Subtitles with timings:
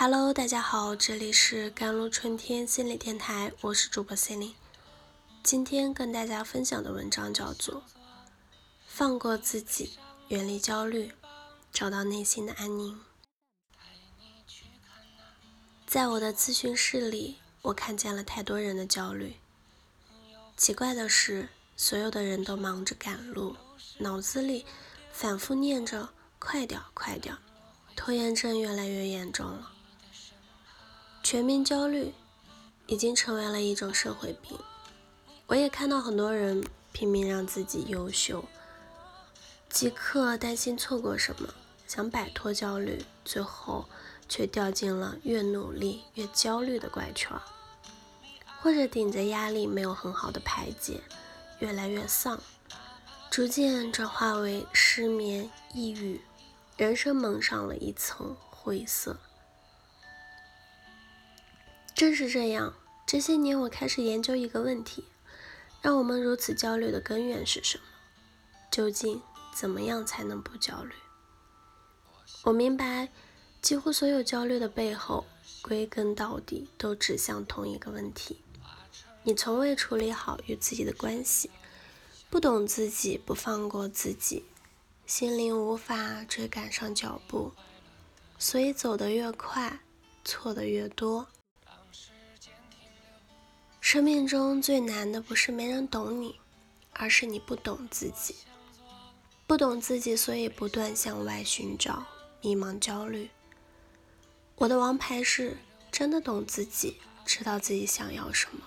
[0.00, 4.54] Hello，大家好，这里是甘露春天心理电台，我是主播 c e l i n
[5.42, 7.74] 今天跟大家分享的文章叫做
[8.86, 9.98] 《放过自己，
[10.28, 11.10] 远离焦虑，
[11.72, 12.94] 找到内心的安宁》。
[15.84, 19.34] 在我的咨询室里，我看见了太多人的焦虑。
[20.56, 23.56] 奇怪的是，所有的人都忙着赶路，
[23.98, 24.64] 脑子里
[25.10, 27.36] 反复念着“快点，快点”，
[27.96, 29.72] 拖延症越来越严重了。
[31.30, 32.14] 全民焦虑
[32.86, 34.58] 已经成为了一种社会病。
[35.46, 38.46] 我也看到很多人拼命让自己优秀，
[39.68, 41.52] 即刻担心错过什么，
[41.86, 43.84] 想摆脱焦虑，最后
[44.26, 47.38] 却掉进了越努力越焦虑的怪圈，
[48.62, 51.02] 或者顶着压力没有很好的排解，
[51.58, 52.40] 越来越丧，
[53.30, 56.22] 逐渐转化为失眠、抑郁，
[56.78, 59.18] 人生蒙上了一层灰色。
[61.98, 65.02] 正是这样，这些年我开始研究一个问题：
[65.82, 67.82] 让我们如此焦虑的根源是什么？
[68.70, 69.20] 究竟
[69.52, 70.92] 怎么样才能不焦虑？
[72.44, 73.08] 我明白，
[73.60, 75.26] 几乎所有焦虑的背后，
[75.60, 78.36] 归根到底都指向同一个问题：
[79.24, 81.50] 你从未处理好与自己的关系，
[82.30, 84.44] 不懂自己，不放过自己，
[85.04, 87.50] 心灵无法追赶上脚步，
[88.38, 89.80] 所以走得越快，
[90.24, 91.26] 错的越多。
[93.90, 96.38] 生命中最难的不是没人懂你，
[96.92, 98.36] 而是你不懂自己。
[99.46, 102.04] 不懂自己，所以不断向外寻找，
[102.42, 103.30] 迷茫焦虑。
[104.56, 105.56] 我的王牌是
[105.90, 108.60] 真的懂自己，知道自己想要什么，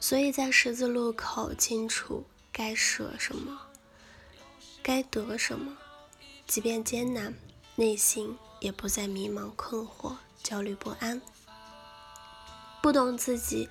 [0.00, 3.60] 所以在十字路口清楚该舍什么，
[4.82, 5.78] 该得什么，
[6.48, 7.32] 即便艰难，
[7.76, 11.22] 内心也不再迷茫困惑、焦虑不安。
[12.84, 13.70] 不懂自己，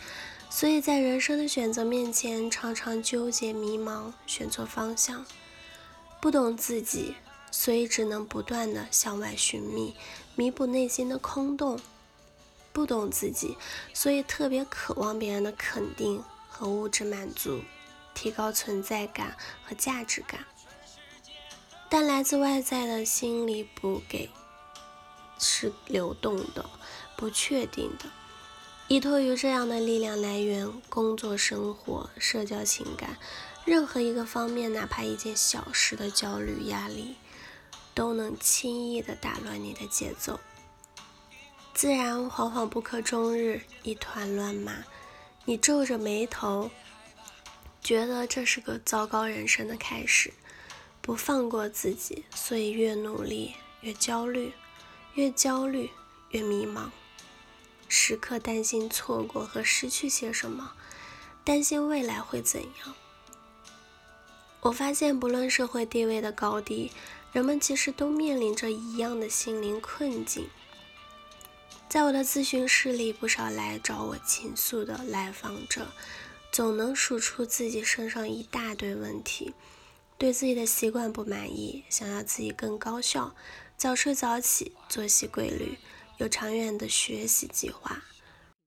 [0.50, 5.24] 所以在人生的选择面前常常纠结迷茫，选错方向。
[6.20, 7.16] 不懂自己，
[7.52, 9.96] 所以只能不断的向外寻觅，
[10.34, 11.80] 弥补内心的空洞。
[12.72, 13.56] 不懂自己，
[13.94, 17.62] 所以特别渴望别人的肯定和物质满足，
[18.16, 20.44] 提高存在感和价值感。
[21.88, 24.32] 但来自外在的心理补给，
[25.38, 26.68] 是流动的，
[27.16, 28.06] 不确定的。
[28.90, 33.18] 依托于这样的力量来源，工作、生活、社交、情感，
[33.66, 37.16] 任何一个方面，哪怕一件小事的焦虑、压力，
[37.96, 40.40] 都能轻易的打乱你的节奏，
[41.74, 44.84] 自然惶惶不可终日，一团乱麻。
[45.46, 46.70] 你皱着眉头，
[47.82, 50.34] 觉得这是个糟糕人生的开始，
[51.02, 54.54] 不放过自己，所以越努力越焦虑，
[55.16, 55.90] 越焦虑
[56.30, 56.90] 越迷茫。
[57.96, 60.74] 时刻担心错过和失去些什么，
[61.44, 62.96] 担心未来会怎样。
[64.62, 66.92] 我发现，不论社会地位的高低，
[67.32, 70.50] 人们其实都面临着一样的心灵困境。
[71.88, 75.90] 在我的咨询室里，不少来找我倾诉的来访者，
[76.52, 79.54] 总能数出自己身上一大堆问题：
[80.18, 83.36] 对自己的习惯不满意，想要自己更高效，
[83.78, 85.78] 早睡早起，作息规律。
[86.18, 88.04] 有长远的学习计划，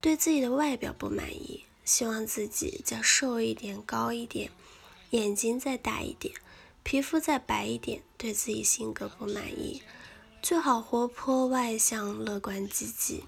[0.00, 4.50] 对自己的外表不满意，希望自己再瘦一点、高一点，
[5.10, 6.34] 眼睛再大一点，
[6.82, 8.02] 皮肤再白一点。
[8.18, 9.82] 对自己性格不满意，
[10.40, 13.24] 最好活泼外向、乐观积极，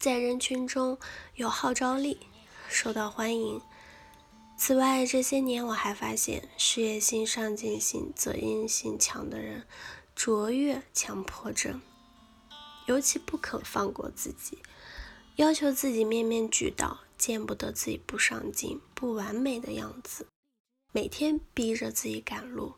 [0.00, 0.98] 在人群中
[1.36, 2.18] 有号召力，
[2.68, 3.60] 受到欢迎。
[4.58, 9.64] 此外，这些年我还发现，事业心、上进心、责任心强的人，
[10.16, 11.80] 卓越强迫症。
[12.86, 14.58] 尤其不肯放过自己，
[15.36, 20.26] 要求自己面面俱到，见不得自己不上进、不完美的样子，
[20.92, 22.74] 每天逼着自己赶路，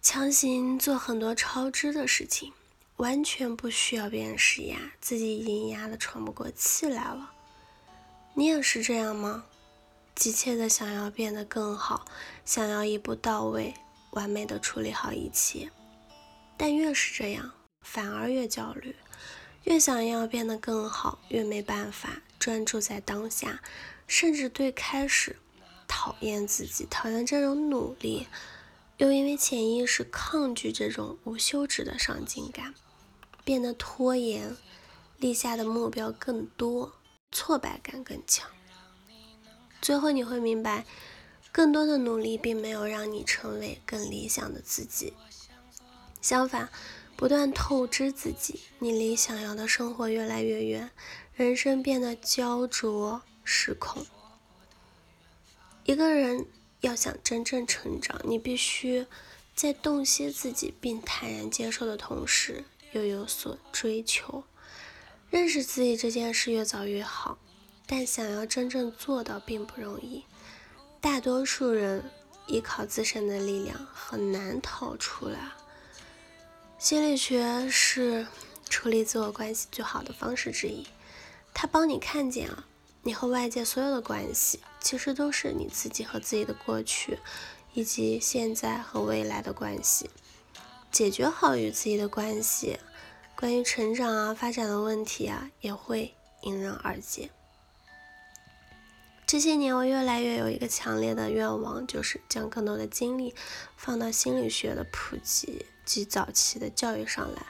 [0.00, 2.52] 强行做很多超支的事情，
[2.96, 7.32] 完全不需要别人施压，自己已经压得喘不过气来了。
[8.34, 9.46] 你也是这样吗？
[10.14, 12.06] 急切的想要变得更好，
[12.44, 13.74] 想要一步到位、
[14.12, 15.70] 完美的处理好一切，
[16.56, 17.52] 但越是这样。
[17.88, 18.96] 反而越焦虑，
[19.62, 23.62] 越想要变得更好，越没办法专注在当下，
[24.08, 25.36] 甚至对开始
[25.86, 28.26] 讨厌自己，讨厌这种努力，
[28.96, 32.74] 又因为潜意识抗拒这种无休止的上进感，
[33.44, 34.56] 变得拖延，
[35.18, 36.92] 立下的目标更多，
[37.30, 38.50] 挫败感更强。
[39.80, 40.84] 最后你会明白，
[41.52, 45.14] 更多的努力并没有让你成为更理想的自己，
[46.20, 46.68] 相反。
[47.16, 50.90] 不断透支自己，你离想要的生活越来越远，
[51.34, 54.04] 人生变得焦灼失控。
[55.84, 56.46] 一个人
[56.80, 59.06] 要想真正成长，你必须
[59.54, 64.44] 在洞悉自己并坦然接受的同时，又有所追求。
[65.30, 67.38] 认识自己这件事越早越好，
[67.86, 70.24] 但想要真正做到并不容易。
[71.00, 72.10] 大多数人
[72.46, 75.52] 依靠自身的力量很难逃出来。
[76.78, 78.26] 心理学是
[78.68, 80.86] 处理自我关系最好的方式之一，
[81.54, 82.66] 它帮你看见啊，
[83.02, 87.18] 你和外界所有的关系其实都是你自己和自己的过去，
[87.72, 90.10] 以及现在和未来的关系。
[90.92, 92.78] 解决好与自己的关系。
[93.34, 97.30] 关于成长啊、发展的问题啊，也会迎刃而解。
[99.26, 103.34] 这些年，我越来越有一个强烈的愿望，就是将更多的精力
[103.76, 107.46] 放到心理学的普及及早期的教育上来。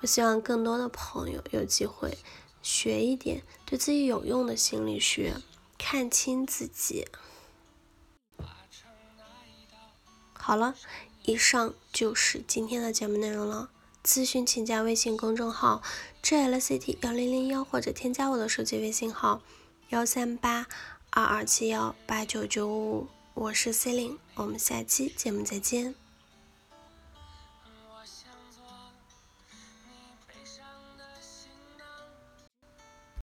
[0.00, 2.16] 我希望更多的朋友有机会
[2.62, 5.34] 学一点对自己有用的心理学，
[5.76, 7.06] 看清自己。
[10.32, 10.74] 好了，
[11.24, 13.70] 以上就是今天的节目内容了。
[14.02, 15.82] 咨询请加微信公众号
[16.22, 19.42] jlct 幺零零幺，或者添加我的手机微信号
[19.90, 20.66] 幺三八
[21.12, 25.99] 二二七幺八九九五，我是 C e l i n e 我们下期节目再见。